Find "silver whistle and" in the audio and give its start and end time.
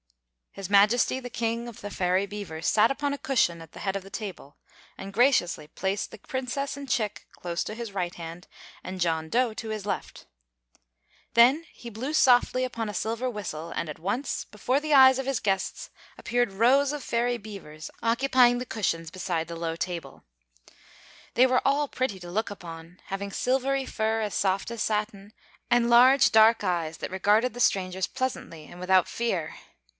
12.95-13.87